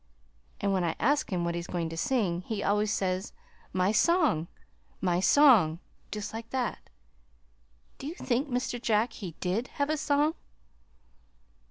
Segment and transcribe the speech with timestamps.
[0.59, 3.33] And when I ask him what he's going to sing, he always says,
[3.71, 4.47] 'My song
[4.99, 5.77] my song,'
[6.11, 6.89] just like that.
[7.99, 8.81] Do you think, Mr.
[8.81, 10.33] Jack, he did have a song?"